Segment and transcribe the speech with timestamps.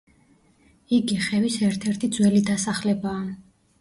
[0.97, 3.25] იგი ხევის ერთ-ერთი ძველი დასახლებაა.